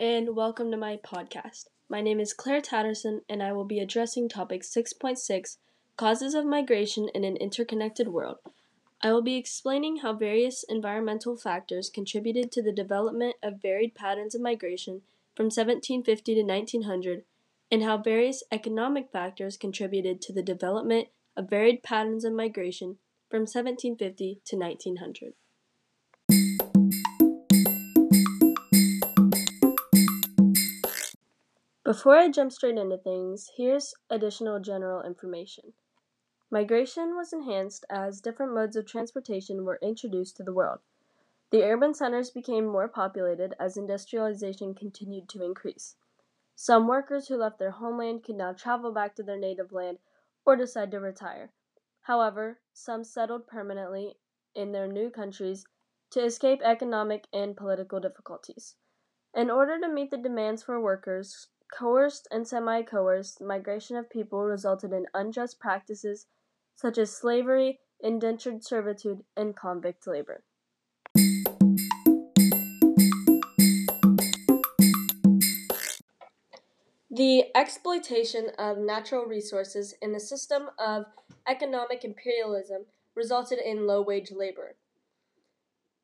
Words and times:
and 0.00 0.34
welcome 0.34 0.70
to 0.70 0.78
my 0.78 0.96
podcast. 0.96 1.66
My 1.90 2.00
name 2.00 2.20
is 2.20 2.32
Claire 2.32 2.62
Tatterson, 2.62 3.20
and 3.28 3.42
I 3.42 3.52
will 3.52 3.66
be 3.66 3.80
addressing 3.80 4.30
topic 4.30 4.62
6.6 4.62 5.58
Causes 5.98 6.32
of 6.32 6.46
Migration 6.46 7.10
in 7.14 7.22
an 7.22 7.36
Interconnected 7.36 8.08
World. 8.08 8.38
I 9.02 9.12
will 9.12 9.20
be 9.20 9.36
explaining 9.36 9.98
how 9.98 10.14
various 10.14 10.64
environmental 10.66 11.36
factors 11.36 11.90
contributed 11.90 12.50
to 12.52 12.62
the 12.62 12.72
development 12.72 13.36
of 13.42 13.60
varied 13.60 13.94
patterns 13.94 14.34
of 14.34 14.40
migration 14.40 15.02
from 15.36 15.46
1750 15.46 16.34
to 16.34 16.42
1900, 16.44 17.24
and 17.70 17.82
how 17.82 17.98
various 17.98 18.42
economic 18.50 19.12
factors 19.12 19.58
contributed 19.58 20.22
to 20.22 20.32
the 20.32 20.42
development 20.42 21.08
of 21.36 21.50
varied 21.50 21.82
patterns 21.82 22.24
of 22.24 22.32
migration 22.32 22.96
from 23.28 23.40
1750 23.40 24.40
to 24.46 24.56
1900. 24.56 25.34
Before 31.90 32.14
I 32.14 32.28
jump 32.28 32.52
straight 32.52 32.78
into 32.78 32.98
things, 32.98 33.50
here's 33.56 33.94
additional 34.08 34.60
general 34.60 35.02
information. 35.02 35.72
Migration 36.48 37.16
was 37.16 37.32
enhanced 37.32 37.84
as 37.90 38.20
different 38.20 38.54
modes 38.54 38.76
of 38.76 38.86
transportation 38.86 39.64
were 39.64 39.80
introduced 39.82 40.36
to 40.36 40.44
the 40.44 40.52
world. 40.52 40.78
The 41.50 41.64
urban 41.64 41.94
centers 41.94 42.30
became 42.30 42.64
more 42.64 42.86
populated 42.86 43.56
as 43.58 43.76
industrialization 43.76 44.72
continued 44.72 45.28
to 45.30 45.42
increase. 45.42 45.96
Some 46.54 46.86
workers 46.86 47.26
who 47.26 47.36
left 47.36 47.58
their 47.58 47.72
homeland 47.72 48.22
could 48.22 48.36
now 48.36 48.52
travel 48.52 48.92
back 48.92 49.16
to 49.16 49.24
their 49.24 49.36
native 49.36 49.72
land 49.72 49.98
or 50.46 50.54
decide 50.54 50.92
to 50.92 51.00
retire. 51.00 51.50
However, 52.02 52.60
some 52.72 53.02
settled 53.02 53.48
permanently 53.48 54.14
in 54.54 54.70
their 54.70 54.86
new 54.86 55.10
countries 55.10 55.66
to 56.10 56.22
escape 56.22 56.60
economic 56.62 57.26
and 57.32 57.56
political 57.56 57.98
difficulties. 57.98 58.76
In 59.34 59.50
order 59.50 59.80
to 59.80 59.88
meet 59.88 60.12
the 60.12 60.18
demands 60.18 60.62
for 60.62 60.80
workers, 60.80 61.48
Coerced 61.72 62.26
and 62.30 62.46
semi 62.46 62.82
coerced 62.82 63.40
migration 63.40 63.96
of 63.96 64.10
people 64.10 64.44
resulted 64.44 64.92
in 64.92 65.06
unjust 65.14 65.60
practices 65.60 66.26
such 66.74 66.98
as 66.98 67.16
slavery, 67.16 67.80
indentured 68.00 68.64
servitude, 68.64 69.22
and 69.36 69.56
convict 69.56 70.06
labor. 70.06 70.42
The 77.10 77.44
exploitation 77.54 78.50
of 78.58 78.78
natural 78.78 79.24
resources 79.24 79.94
in 80.00 80.12
the 80.12 80.20
system 80.20 80.70
of 80.78 81.06
economic 81.46 82.04
imperialism 82.04 82.86
resulted 83.14 83.58
in 83.58 83.86
low 83.86 84.00
wage 84.00 84.32
labor. 84.32 84.76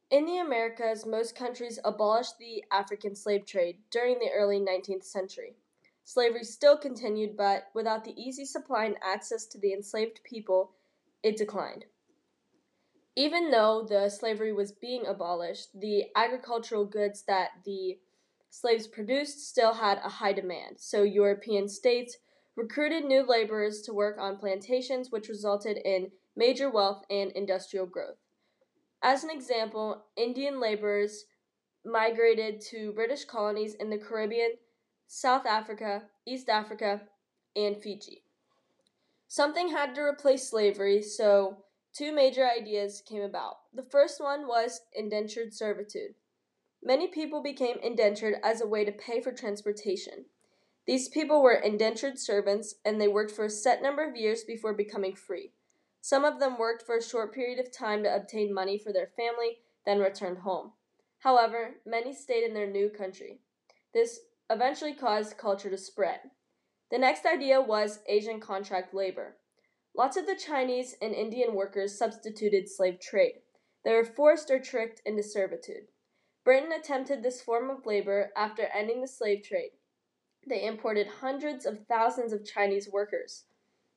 In 0.08 0.24
the 0.24 0.38
Americas, 0.38 1.04
most 1.04 1.34
countries 1.34 1.80
abolished 1.84 2.38
the 2.38 2.62
African 2.70 3.16
slave 3.16 3.44
trade 3.44 3.78
during 3.90 4.20
the 4.20 4.30
early 4.30 4.60
19th 4.60 5.02
century. 5.02 5.56
Slavery 6.04 6.44
still 6.44 6.78
continued, 6.78 7.36
but 7.36 7.64
without 7.74 8.04
the 8.04 8.14
easy 8.20 8.44
supply 8.44 8.84
and 8.84 8.96
access 9.02 9.46
to 9.46 9.58
the 9.58 9.72
enslaved 9.72 10.20
people, 10.22 10.70
it 11.24 11.36
declined. 11.36 11.86
Even 13.16 13.50
though 13.50 13.84
the 13.88 14.08
slavery 14.08 14.52
was 14.52 14.70
being 14.70 15.04
abolished, 15.06 15.80
the 15.80 16.04
agricultural 16.14 16.84
goods 16.84 17.22
that 17.22 17.50
the 17.64 17.98
slaves 18.48 18.86
produced 18.86 19.48
still 19.48 19.74
had 19.74 19.98
a 20.04 20.08
high 20.08 20.32
demand, 20.32 20.76
so 20.78 21.02
European 21.02 21.68
states 21.68 22.18
recruited 22.54 23.04
new 23.04 23.26
laborers 23.26 23.82
to 23.82 23.92
work 23.92 24.18
on 24.18 24.38
plantations, 24.38 25.10
which 25.10 25.28
resulted 25.28 25.78
in 25.78 26.12
major 26.36 26.70
wealth 26.70 27.02
and 27.10 27.32
industrial 27.32 27.86
growth. 27.86 28.18
As 29.02 29.24
an 29.24 29.30
example, 29.30 30.04
Indian 30.16 30.60
laborers 30.60 31.26
migrated 31.84 32.60
to 32.60 32.92
British 32.92 33.24
colonies 33.24 33.74
in 33.74 33.90
the 33.90 33.98
Caribbean, 33.98 34.52
South 35.06 35.46
Africa, 35.46 36.04
East 36.26 36.48
Africa, 36.48 37.02
and 37.54 37.80
Fiji. 37.80 38.22
Something 39.28 39.70
had 39.70 39.94
to 39.94 40.02
replace 40.02 40.48
slavery, 40.48 41.02
so 41.02 41.64
two 41.92 42.12
major 42.12 42.48
ideas 42.48 43.02
came 43.06 43.22
about. 43.22 43.58
The 43.72 43.82
first 43.82 44.20
one 44.20 44.46
was 44.46 44.80
indentured 44.94 45.54
servitude. 45.54 46.14
Many 46.82 47.08
people 47.08 47.42
became 47.42 47.78
indentured 47.82 48.36
as 48.44 48.60
a 48.60 48.66
way 48.66 48.84
to 48.84 48.92
pay 48.92 49.20
for 49.20 49.32
transportation. 49.32 50.26
These 50.86 51.08
people 51.08 51.42
were 51.42 51.54
indentured 51.54 52.18
servants 52.18 52.76
and 52.84 53.00
they 53.00 53.08
worked 53.08 53.32
for 53.32 53.44
a 53.44 53.50
set 53.50 53.82
number 53.82 54.08
of 54.08 54.16
years 54.16 54.44
before 54.44 54.72
becoming 54.72 55.16
free. 55.16 55.52
Some 56.06 56.24
of 56.24 56.38
them 56.38 56.56
worked 56.56 56.84
for 56.84 56.96
a 56.96 57.02
short 57.02 57.34
period 57.34 57.58
of 57.58 57.72
time 57.72 58.04
to 58.04 58.14
obtain 58.14 58.54
money 58.54 58.78
for 58.78 58.92
their 58.92 59.08
family, 59.16 59.58
then 59.84 59.98
returned 59.98 60.38
home. 60.38 60.70
However, 61.18 61.80
many 61.84 62.14
stayed 62.14 62.44
in 62.44 62.54
their 62.54 62.70
new 62.70 62.90
country. 62.90 63.40
This 63.92 64.20
eventually 64.48 64.94
caused 64.94 65.36
culture 65.36 65.68
to 65.68 65.76
spread. 65.76 66.20
The 66.92 66.98
next 66.98 67.26
idea 67.26 67.60
was 67.60 68.04
Asian 68.06 68.38
contract 68.38 68.94
labor. 68.94 69.38
Lots 69.96 70.16
of 70.16 70.26
the 70.26 70.36
Chinese 70.36 70.94
and 71.02 71.12
Indian 71.12 71.56
workers 71.56 71.98
substituted 71.98 72.68
slave 72.68 73.00
trade. 73.00 73.40
They 73.84 73.92
were 73.92 74.04
forced 74.04 74.48
or 74.48 74.60
tricked 74.60 75.02
into 75.04 75.24
servitude. 75.24 75.88
Britain 76.44 76.70
attempted 76.70 77.24
this 77.24 77.42
form 77.42 77.68
of 77.68 77.84
labor 77.84 78.30
after 78.36 78.68
ending 78.72 79.00
the 79.00 79.08
slave 79.08 79.42
trade. 79.42 79.72
They 80.48 80.64
imported 80.64 81.08
hundreds 81.20 81.66
of 81.66 81.84
thousands 81.88 82.32
of 82.32 82.46
Chinese 82.46 82.88
workers. 82.88 83.46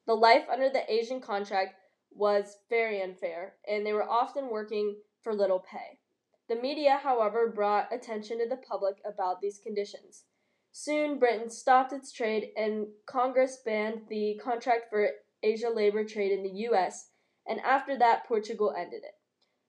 The 0.08 0.16
life 0.16 0.48
under 0.52 0.72
the 0.72 0.92
Asian 0.92 1.22
contract 1.22 1.76
was 2.12 2.58
very 2.70 3.02
unfair, 3.02 3.56
and 3.68 3.86
they 3.86 3.94
were 3.94 4.10
often 4.10 4.50
working 4.50 4.98
for 5.22 5.34
little 5.34 5.60
pay. 5.60 6.00
The 6.48 6.56
media, 6.56 7.00
however, 7.04 7.48
brought 7.48 7.94
attention 7.94 8.40
to 8.40 8.50
the 8.50 8.58
public 8.58 8.96
about 9.06 9.40
these 9.40 9.60
conditions. 9.60 10.24
Soon, 10.72 11.20
Britain 11.20 11.50
stopped 11.50 11.94
its 11.94 12.12
trade, 12.12 12.52
and 12.56 12.88
Congress 13.06 13.58
banned 13.64 14.08
the 14.08 14.40
contract 14.44 14.90
for 14.90 15.10
Asia 15.44 15.70
labor 15.70 16.04
trade 16.04 16.32
in 16.32 16.44
the 16.44 16.60
U.S., 16.70 17.10
and 17.48 17.60
after 17.62 17.98
that, 17.98 18.28
Portugal 18.28 18.74
ended 18.78 19.04
it. 19.04 19.16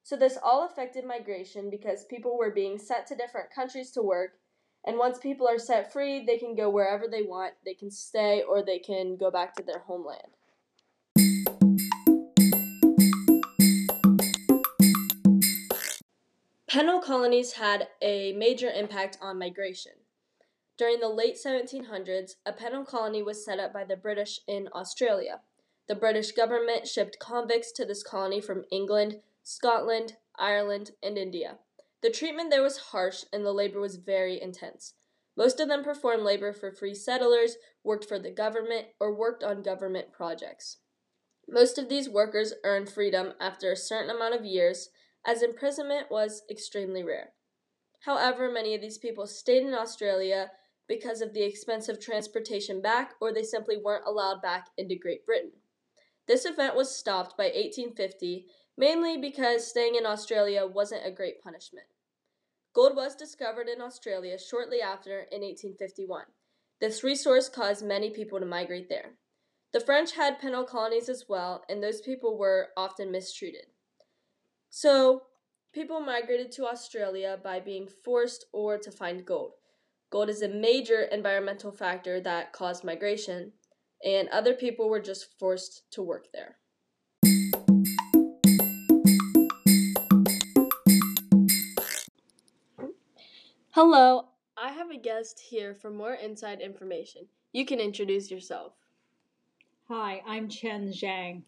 So, 0.02 0.16
this 0.16 0.38
all 0.42 0.64
affected 0.64 1.04
migration 1.04 1.70
because 1.70 2.04
people 2.04 2.36
were 2.36 2.50
being 2.50 2.78
sent 2.78 3.06
to 3.06 3.14
different 3.14 3.50
countries 3.54 3.90
to 3.92 4.02
work, 4.02 4.38
and 4.84 4.98
once 4.98 5.18
people 5.18 5.46
are 5.46 5.58
set 5.58 5.92
free, 5.92 6.24
they 6.24 6.38
can 6.38 6.54
go 6.54 6.70
wherever 6.70 7.06
they 7.06 7.22
want, 7.22 7.54
they 7.64 7.74
can 7.74 7.90
stay, 7.90 8.42
or 8.42 8.62
they 8.62 8.78
can 8.78 9.16
go 9.16 9.30
back 9.30 9.54
to 9.56 9.62
their 9.62 9.80
homeland. 9.80 10.36
Penal 16.70 17.00
colonies 17.00 17.54
had 17.54 17.88
a 18.00 18.32
major 18.34 18.70
impact 18.70 19.18
on 19.20 19.40
migration. 19.40 19.90
During 20.78 21.00
the 21.00 21.08
late 21.08 21.34
1700s, 21.34 22.36
a 22.46 22.52
penal 22.52 22.84
colony 22.84 23.24
was 23.24 23.44
set 23.44 23.58
up 23.58 23.72
by 23.72 23.82
the 23.82 23.96
British 23.96 24.38
in 24.46 24.68
Australia. 24.72 25.40
The 25.88 25.96
British 25.96 26.30
government 26.30 26.86
shipped 26.86 27.18
convicts 27.18 27.72
to 27.72 27.84
this 27.84 28.04
colony 28.04 28.40
from 28.40 28.66
England, 28.70 29.16
Scotland, 29.42 30.14
Ireland, 30.38 30.92
and 31.02 31.18
India. 31.18 31.58
The 32.02 32.10
treatment 32.10 32.50
there 32.50 32.62
was 32.62 32.78
harsh 32.78 33.24
and 33.32 33.44
the 33.44 33.52
labor 33.52 33.80
was 33.80 33.96
very 33.96 34.40
intense. 34.40 34.94
Most 35.36 35.58
of 35.58 35.66
them 35.66 35.82
performed 35.82 36.22
labor 36.22 36.52
for 36.52 36.70
free 36.70 36.94
settlers, 36.94 37.56
worked 37.82 38.04
for 38.04 38.20
the 38.20 38.30
government, 38.30 38.86
or 39.00 39.12
worked 39.12 39.42
on 39.42 39.64
government 39.64 40.12
projects. 40.12 40.76
Most 41.48 41.78
of 41.78 41.88
these 41.88 42.08
workers 42.08 42.52
earned 42.62 42.88
freedom 42.88 43.32
after 43.40 43.72
a 43.72 43.76
certain 43.76 44.14
amount 44.14 44.36
of 44.36 44.44
years, 44.44 44.90
as 45.26 45.42
imprisonment 45.42 46.10
was 46.10 46.42
extremely 46.50 47.02
rare. 47.02 47.32
However, 48.04 48.50
many 48.50 48.74
of 48.74 48.80
these 48.80 48.98
people 48.98 49.26
stayed 49.26 49.62
in 49.62 49.74
Australia 49.74 50.50
because 50.88 51.20
of 51.20 51.34
the 51.34 51.44
expensive 51.44 52.00
transportation 52.00 52.80
back, 52.80 53.14
or 53.20 53.32
they 53.32 53.42
simply 53.42 53.76
weren't 53.76 54.06
allowed 54.06 54.42
back 54.42 54.66
into 54.76 54.96
Great 54.96 55.24
Britain. 55.24 55.52
This 56.26 56.44
event 56.44 56.74
was 56.74 56.96
stopped 56.96 57.36
by 57.36 57.44
1850, 57.44 58.46
mainly 58.76 59.18
because 59.18 59.66
staying 59.66 59.94
in 59.94 60.06
Australia 60.06 60.66
wasn't 60.66 61.06
a 61.06 61.10
great 61.10 61.42
punishment. 61.42 61.86
Gold 62.72 62.96
was 62.96 63.16
discovered 63.16 63.68
in 63.68 63.80
Australia 63.80 64.38
shortly 64.38 64.80
after 64.80 65.20
in 65.32 65.42
1851. 65.42 66.24
This 66.80 67.04
resource 67.04 67.48
caused 67.48 67.84
many 67.84 68.10
people 68.10 68.40
to 68.40 68.46
migrate 68.46 68.88
there. 68.88 69.16
The 69.72 69.80
French 69.80 70.12
had 70.12 70.40
penal 70.40 70.64
colonies 70.64 71.08
as 71.08 71.26
well, 71.28 71.64
and 71.68 71.82
those 71.82 72.00
people 72.00 72.38
were 72.38 72.68
often 72.76 73.12
mistreated. 73.12 73.66
So, 74.72 75.22
people 75.72 75.98
migrated 75.98 76.52
to 76.52 76.64
Australia 76.64 77.36
by 77.42 77.58
being 77.58 77.88
forced 77.88 78.44
or 78.52 78.78
to 78.78 78.92
find 78.92 79.26
gold. 79.26 79.54
Gold 80.10 80.28
is 80.28 80.42
a 80.42 80.48
major 80.48 81.02
environmental 81.02 81.72
factor 81.72 82.20
that 82.20 82.52
caused 82.52 82.84
migration, 82.84 83.50
and 84.04 84.28
other 84.28 84.54
people 84.54 84.88
were 84.88 85.00
just 85.00 85.36
forced 85.40 85.90
to 85.90 86.02
work 86.02 86.28
there. 86.32 86.58
Hello, 93.70 94.28
I 94.56 94.70
have 94.70 94.90
a 94.90 94.96
guest 94.96 95.40
here 95.40 95.74
for 95.74 95.90
more 95.90 96.14
inside 96.14 96.60
information. 96.60 97.22
You 97.52 97.66
can 97.66 97.80
introduce 97.80 98.30
yourself. 98.30 98.74
Hi, 99.88 100.22
I'm 100.24 100.48
Chen 100.48 100.92
Zhang. 100.92 101.42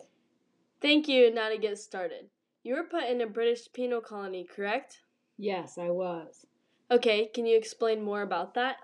Thank 0.80 1.06
you. 1.06 1.32
Now 1.32 1.50
to 1.50 1.58
get 1.58 1.78
started. 1.78 2.26
You 2.64 2.76
were 2.76 2.84
put 2.84 3.04
in 3.04 3.20
a 3.20 3.26
British 3.26 3.72
penal 3.72 4.00
colony, 4.00 4.44
correct? 4.44 5.00
Yes, 5.36 5.78
I 5.78 5.90
was. 5.90 6.46
Okay, 6.90 7.26
can 7.26 7.46
you 7.46 7.56
explain 7.56 8.02
more 8.02 8.22
about 8.22 8.54
that? 8.54 8.76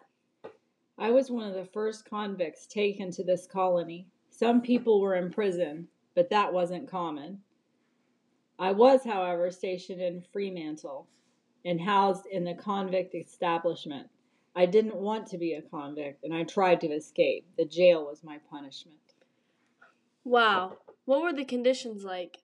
I 0.99 1.11
was 1.11 1.31
one 1.31 1.49
of 1.49 1.55
the 1.55 1.65
first 1.65 2.09
convicts 2.09 2.67
taken 2.67 3.13
to 3.13 3.23
this 3.23 3.47
colony. 3.47 4.09
Some 4.31 4.63
people 4.63 5.01
were 5.01 5.15
in 5.15 5.31
prison, 5.31 5.87
but 6.17 6.31
that 6.31 6.53
wasn't 6.53 6.91
common. 6.91 7.41
I 8.59 8.73
was, 8.73 9.05
however, 9.05 9.51
stationed 9.53 10.01
in 10.01 10.25
Fremantle 10.33 11.07
and 11.65 11.81
housed 11.81 12.27
in 12.27 12.43
the 12.43 12.55
convict 12.55 13.15
establishment. 13.15 14.09
I 14.57 14.67
didn't 14.67 14.97
want 14.97 15.29
to 15.29 15.39
be 15.39 15.53
a 15.53 15.63
convict 15.63 16.25
and 16.25 16.35
I 16.35 16.43
tried 16.43 16.81
to 16.81 16.89
escape. 16.89 17.47
The 17.57 17.65
jail 17.65 18.05
was 18.05 18.25
my 18.25 18.39
punishment. 18.51 18.99
Wow. 20.25 20.79
What 21.05 21.23
were 21.23 21.33
the 21.33 21.45
conditions 21.45 22.03
like? 22.03 22.39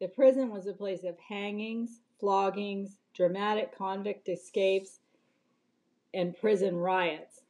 The 0.00 0.08
prison 0.08 0.50
was 0.50 0.66
a 0.66 0.72
place 0.72 1.02
of 1.02 1.18
hangings, 1.18 2.00
floggings, 2.20 2.98
dramatic 3.14 3.76
convict 3.76 4.28
escapes, 4.28 5.00
and 6.14 6.36
prison 6.36 6.76
riots. 6.76 7.42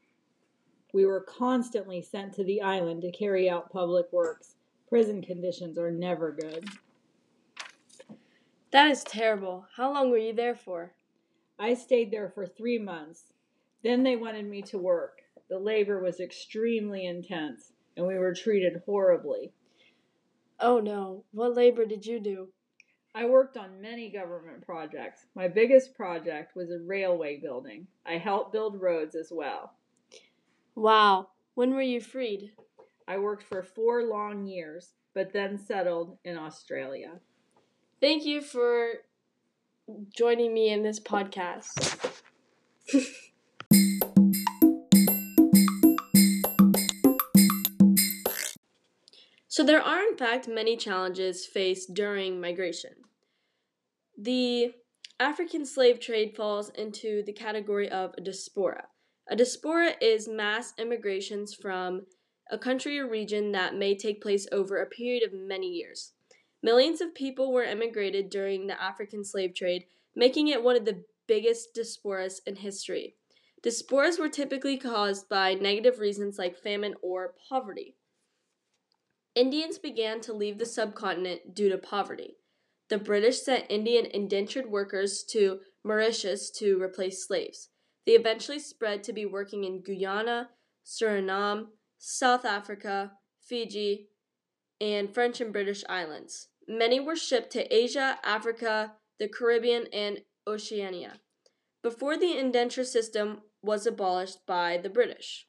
We 0.94 1.04
were 1.04 1.20
constantly 1.20 2.00
sent 2.00 2.32
to 2.34 2.44
the 2.44 2.62
island 2.62 3.02
to 3.02 3.12
carry 3.12 3.50
out 3.50 3.70
public 3.70 4.10
works. 4.12 4.54
Prison 4.88 5.20
conditions 5.20 5.76
are 5.76 5.90
never 5.90 6.32
good. 6.32 6.66
That 8.70 8.90
is 8.90 9.04
terrible. 9.04 9.66
How 9.76 9.92
long 9.92 10.10
were 10.10 10.18
you 10.18 10.32
there 10.32 10.54
for? 10.54 10.92
I 11.58 11.74
stayed 11.74 12.10
there 12.10 12.30
for 12.30 12.46
three 12.46 12.78
months. 12.78 13.32
Then 13.82 14.02
they 14.02 14.16
wanted 14.16 14.46
me 14.46 14.62
to 14.62 14.78
work. 14.78 15.22
The 15.48 15.58
labor 15.58 16.00
was 16.00 16.20
extremely 16.20 17.06
intense, 17.06 17.72
and 17.96 18.06
we 18.06 18.16
were 18.16 18.34
treated 18.34 18.82
horribly. 18.86 19.52
Oh 20.60 20.80
no, 20.80 21.24
what 21.32 21.54
labor 21.54 21.84
did 21.84 22.04
you 22.04 22.20
do? 22.20 22.48
I 23.14 23.26
worked 23.26 23.56
on 23.56 23.80
many 23.80 24.10
government 24.10 24.64
projects. 24.64 25.26
My 25.34 25.48
biggest 25.48 25.94
project 25.94 26.54
was 26.54 26.70
a 26.70 26.78
railway 26.78 27.40
building. 27.40 27.86
I 28.06 28.18
helped 28.18 28.52
build 28.52 28.80
roads 28.80 29.14
as 29.14 29.30
well. 29.32 29.72
Wow, 30.74 31.28
when 31.54 31.74
were 31.74 31.82
you 31.82 32.00
freed? 32.00 32.52
I 33.06 33.18
worked 33.18 33.42
for 33.42 33.62
four 33.62 34.04
long 34.04 34.46
years, 34.46 34.92
but 35.14 35.32
then 35.32 35.58
settled 35.58 36.18
in 36.24 36.36
Australia. 36.36 37.20
Thank 38.00 38.24
you 38.24 38.40
for 38.40 38.88
joining 40.14 40.52
me 40.52 40.70
in 40.70 40.82
this 40.82 41.00
podcast. 41.00 42.12
So, 49.58 49.64
there 49.64 49.82
are 49.82 50.06
in 50.06 50.16
fact 50.16 50.46
many 50.46 50.76
challenges 50.76 51.44
faced 51.44 51.92
during 51.92 52.40
migration. 52.40 52.92
The 54.16 54.72
African 55.18 55.66
slave 55.66 55.98
trade 55.98 56.36
falls 56.36 56.68
into 56.76 57.24
the 57.26 57.32
category 57.32 57.88
of 57.90 58.14
a 58.16 58.20
diaspora. 58.20 58.84
A 59.28 59.34
diaspora 59.34 59.94
is 60.00 60.28
mass 60.28 60.74
immigrations 60.78 61.54
from 61.54 62.02
a 62.52 62.56
country 62.56 63.00
or 63.00 63.10
region 63.10 63.50
that 63.50 63.74
may 63.74 63.96
take 63.96 64.22
place 64.22 64.46
over 64.52 64.76
a 64.76 64.86
period 64.86 65.24
of 65.24 65.32
many 65.32 65.66
years. 65.66 66.12
Millions 66.62 67.00
of 67.00 67.12
people 67.12 67.52
were 67.52 67.64
immigrated 67.64 68.30
during 68.30 68.68
the 68.68 68.80
African 68.80 69.24
slave 69.24 69.56
trade, 69.56 69.86
making 70.14 70.46
it 70.46 70.62
one 70.62 70.76
of 70.76 70.84
the 70.84 71.02
biggest 71.26 71.74
diasporas 71.76 72.34
in 72.46 72.54
history. 72.54 73.16
Diasporas 73.66 74.20
were 74.20 74.28
typically 74.28 74.76
caused 74.76 75.28
by 75.28 75.54
negative 75.54 75.98
reasons 75.98 76.38
like 76.38 76.56
famine 76.56 76.94
or 77.02 77.34
poverty. 77.48 77.96
Indians 79.38 79.78
began 79.78 80.20
to 80.22 80.32
leave 80.32 80.58
the 80.58 80.66
subcontinent 80.66 81.54
due 81.54 81.68
to 81.68 81.78
poverty. 81.78 82.38
The 82.88 82.98
British 82.98 83.40
sent 83.42 83.66
Indian 83.68 84.06
indentured 84.06 84.66
workers 84.66 85.22
to 85.30 85.60
Mauritius 85.84 86.50
to 86.58 86.82
replace 86.82 87.24
slaves. 87.24 87.68
They 88.04 88.14
eventually 88.14 88.58
spread 88.58 89.04
to 89.04 89.12
be 89.12 89.26
working 89.26 89.62
in 89.62 89.84
Guyana, 89.84 90.48
Suriname, 90.84 91.66
South 91.98 92.44
Africa, 92.44 93.12
Fiji, 93.40 94.08
and 94.80 95.14
French 95.14 95.40
and 95.40 95.52
British 95.52 95.84
islands. 95.88 96.48
Many 96.66 96.98
were 96.98 97.14
shipped 97.14 97.52
to 97.52 97.72
Asia, 97.72 98.18
Africa, 98.24 98.94
the 99.20 99.28
Caribbean, 99.28 99.86
and 99.92 100.22
Oceania 100.48 101.20
before 101.84 102.16
the 102.16 102.36
indenture 102.36 102.84
system 102.84 103.42
was 103.62 103.86
abolished 103.86 104.44
by 104.46 104.78
the 104.78 104.90
British. 104.90 105.46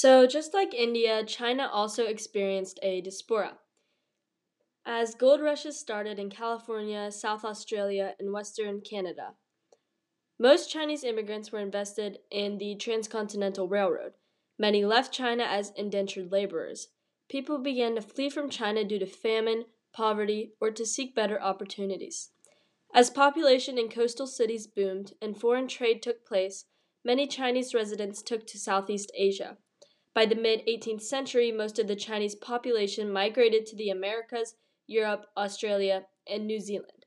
So, 0.00 0.28
just 0.28 0.54
like 0.54 0.74
India, 0.74 1.24
China 1.24 1.68
also 1.72 2.04
experienced 2.04 2.78
a 2.84 3.00
diaspora. 3.00 3.58
As 4.86 5.16
gold 5.16 5.40
rushes 5.40 5.76
started 5.76 6.20
in 6.20 6.30
California, 6.30 7.10
South 7.10 7.44
Australia, 7.44 8.14
and 8.20 8.32
Western 8.32 8.80
Canada, 8.80 9.34
most 10.38 10.70
Chinese 10.70 11.02
immigrants 11.02 11.50
were 11.50 11.58
invested 11.58 12.18
in 12.30 12.58
the 12.58 12.76
Transcontinental 12.76 13.66
Railroad. 13.66 14.12
Many 14.56 14.84
left 14.84 15.12
China 15.12 15.42
as 15.42 15.72
indentured 15.74 16.30
laborers. 16.30 16.90
People 17.28 17.58
began 17.58 17.96
to 17.96 18.00
flee 18.00 18.30
from 18.30 18.50
China 18.50 18.84
due 18.84 19.00
to 19.00 19.06
famine, 19.06 19.64
poverty, 19.92 20.52
or 20.60 20.70
to 20.70 20.86
seek 20.86 21.12
better 21.12 21.42
opportunities. 21.42 22.30
As 22.94 23.10
population 23.10 23.78
in 23.78 23.88
coastal 23.88 24.28
cities 24.28 24.68
boomed 24.68 25.14
and 25.20 25.36
foreign 25.36 25.66
trade 25.66 26.04
took 26.04 26.24
place, 26.24 26.66
many 27.04 27.26
Chinese 27.26 27.74
residents 27.74 28.22
took 28.22 28.46
to 28.46 28.60
Southeast 28.60 29.10
Asia. 29.16 29.56
By 30.14 30.26
the 30.26 30.34
mid 30.34 30.66
18th 30.66 31.02
century, 31.02 31.52
most 31.52 31.78
of 31.78 31.86
the 31.86 31.96
Chinese 31.96 32.34
population 32.34 33.12
migrated 33.12 33.66
to 33.66 33.76
the 33.76 33.90
Americas, 33.90 34.54
Europe, 34.86 35.26
Australia, 35.36 36.06
and 36.26 36.46
New 36.46 36.60
Zealand. 36.60 37.04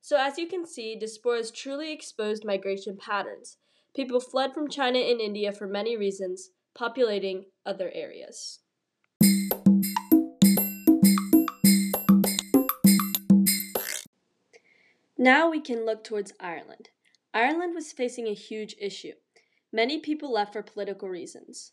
So, 0.00 0.16
as 0.18 0.36
you 0.36 0.46
can 0.46 0.66
see, 0.66 0.98
diasporas 1.00 1.54
truly 1.54 1.92
exposed 1.92 2.44
migration 2.44 2.96
patterns. 2.96 3.56
People 3.94 4.20
fled 4.20 4.52
from 4.52 4.68
China 4.68 4.98
and 4.98 5.20
India 5.20 5.52
for 5.52 5.66
many 5.66 5.96
reasons, 5.96 6.50
populating 6.74 7.46
other 7.64 7.90
areas. 7.94 8.58
Now 15.16 15.48
we 15.48 15.60
can 15.60 15.86
look 15.86 16.02
towards 16.02 16.32
Ireland. 16.40 16.88
Ireland 17.32 17.76
was 17.76 17.92
facing 17.92 18.26
a 18.26 18.34
huge 18.34 18.74
issue. 18.80 19.12
Many 19.72 20.00
people 20.00 20.32
left 20.32 20.52
for 20.52 20.62
political 20.62 21.08
reasons. 21.08 21.70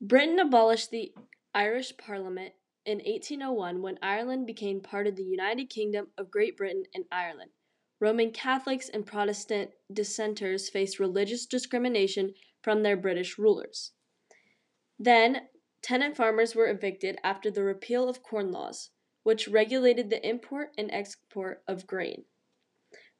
Britain 0.00 0.38
abolished 0.38 0.90
the 0.90 1.12
Irish 1.54 1.96
Parliament 1.96 2.54
in 2.86 2.98
1801 2.98 3.82
when 3.82 3.98
Ireland 4.00 4.46
became 4.46 4.80
part 4.80 5.08
of 5.08 5.16
the 5.16 5.24
United 5.24 5.68
Kingdom 5.70 6.08
of 6.16 6.30
Great 6.30 6.56
Britain 6.56 6.84
and 6.94 7.04
Ireland. 7.10 7.50
Roman 8.00 8.30
Catholics 8.30 8.88
and 8.88 9.04
Protestant 9.04 9.72
dissenters 9.92 10.70
faced 10.70 11.00
religious 11.00 11.46
discrimination 11.46 12.34
from 12.62 12.82
their 12.82 12.96
British 12.96 13.38
rulers. 13.38 13.90
Then, 15.00 15.48
tenant 15.82 16.16
farmers 16.16 16.54
were 16.54 16.70
evicted 16.70 17.18
after 17.24 17.50
the 17.50 17.64
repeal 17.64 18.08
of 18.08 18.22
Corn 18.22 18.52
Laws, 18.52 18.90
which 19.24 19.48
regulated 19.48 20.10
the 20.10 20.26
import 20.26 20.70
and 20.78 20.92
export 20.92 21.64
of 21.66 21.88
grain. 21.88 22.24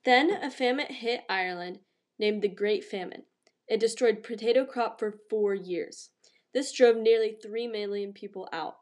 Then, 0.04 0.30
a 0.30 0.50
famine 0.50 0.86
hit 0.86 1.24
Ireland 1.28 1.80
named 2.20 2.42
the 2.42 2.48
Great 2.48 2.84
Famine. 2.84 3.24
It 3.66 3.80
destroyed 3.80 4.22
potato 4.22 4.64
crop 4.64 4.98
for 5.00 5.18
four 5.28 5.54
years. 5.54 6.10
This 6.58 6.72
drove 6.72 6.96
nearly 6.96 7.36
3 7.40 7.68
million 7.68 8.12
people 8.12 8.48
out. 8.52 8.78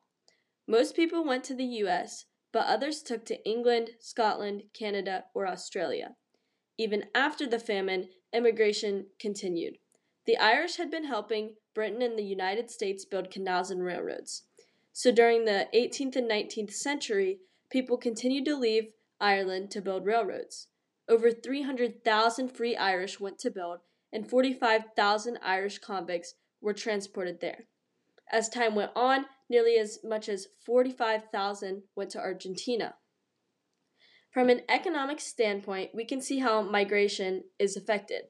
Most 0.66 0.96
people 0.96 1.22
went 1.22 1.44
to 1.44 1.54
the 1.54 1.84
US, 1.84 2.24
but 2.50 2.64
others 2.64 3.02
took 3.02 3.26
to 3.26 3.46
England, 3.46 3.90
Scotland, 4.00 4.62
Canada, 4.72 5.26
or 5.34 5.46
Australia. 5.46 6.16
Even 6.78 7.04
after 7.14 7.46
the 7.46 7.58
famine, 7.58 8.08
immigration 8.32 9.08
continued. 9.20 9.76
The 10.24 10.38
Irish 10.38 10.76
had 10.76 10.90
been 10.90 11.04
helping 11.04 11.56
Britain 11.74 12.00
and 12.00 12.18
the 12.18 12.24
United 12.24 12.70
States 12.70 13.04
build 13.04 13.30
canals 13.30 13.70
and 13.70 13.84
railroads. 13.84 14.44
So 14.94 15.12
during 15.12 15.44
the 15.44 15.68
18th 15.74 16.16
and 16.16 16.30
19th 16.30 16.72
century, 16.72 17.40
people 17.68 17.98
continued 17.98 18.46
to 18.46 18.56
leave 18.56 18.94
Ireland 19.20 19.70
to 19.72 19.82
build 19.82 20.06
railroads. 20.06 20.68
Over 21.10 21.30
300,000 21.30 22.48
free 22.48 22.74
Irish 22.74 23.20
went 23.20 23.38
to 23.40 23.50
build, 23.50 23.80
and 24.10 24.26
45,000 24.26 25.38
Irish 25.42 25.76
convicts 25.76 26.36
were 26.66 26.74
transported 26.74 27.40
there. 27.40 27.68
As 28.30 28.48
time 28.48 28.74
went 28.74 28.90
on, 28.96 29.26
nearly 29.48 29.78
as 29.78 30.00
much 30.02 30.28
as 30.28 30.48
45,000 30.66 31.84
went 31.94 32.10
to 32.10 32.18
Argentina. 32.18 32.96
From 34.32 34.50
an 34.50 34.62
economic 34.68 35.20
standpoint, 35.20 35.92
we 35.94 36.04
can 36.04 36.20
see 36.20 36.40
how 36.40 36.62
migration 36.62 37.44
is 37.60 37.76
affected. 37.76 38.22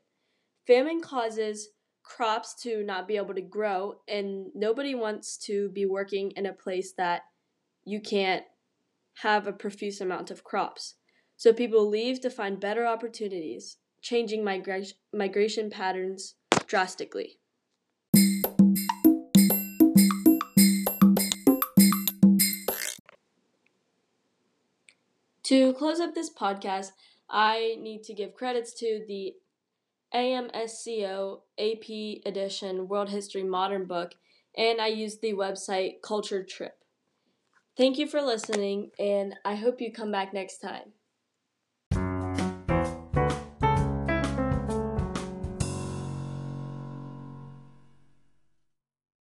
Famine 0.67 1.01
causes 1.01 1.71
crops 2.03 2.55
to 2.63 2.85
not 2.85 3.09
be 3.09 3.17
able 3.17 3.35
to 3.35 3.41
grow, 3.41 3.95
and 4.07 4.49
nobody 4.55 4.95
wants 4.95 5.39
to 5.47 5.71
be 5.71 5.87
working 5.87 6.33
in 6.33 6.45
a 6.45 6.53
place 6.53 6.93
that 6.99 7.23
you 7.87 8.01
can't 8.01 8.45
have 9.23 9.47
a 9.47 9.53
profuse 9.53 10.01
amount 10.03 10.31
of 10.31 10.45
crops. 10.45 10.97
So 11.39 11.55
people 11.55 11.89
leave 11.89 12.21
to 12.21 12.29
find 12.29 12.61
better 12.61 12.87
opportunities, 12.87 13.79
changing 14.03 14.45
migra- 14.45 14.93
migration 15.11 15.71
patterns 15.71 16.35
drastically. 16.67 17.39
To 25.47 25.73
close 25.75 26.01
up 26.01 26.15
this 26.15 26.29
podcast, 26.33 26.93
I 27.31 27.77
need 27.81 28.03
to 28.05 28.15
give 28.15 28.35
credits 28.35 28.73
to 28.81 29.05
the 29.07 29.37
AMSCO 30.15 31.43
AP 31.59 32.23
Edition 32.27 32.89
World 32.89 33.11
History 33.11 33.45
Modern 33.45 33.87
book, 33.87 34.15
and 34.57 34.81
I 34.81 34.89
used 34.89 35.23
the 35.23 35.35
website 35.35 36.03
Culture 36.03 36.43
Trip. 36.43 36.77
Thank 37.77 37.99
you 37.99 38.09
for 38.09 38.23
listening, 38.23 38.91
and 38.99 39.37
I 39.45 39.55
hope 39.55 39.81
you 39.81 39.93
come 39.93 40.11
back 40.11 40.35
next 40.35 40.59
time. 40.59 40.96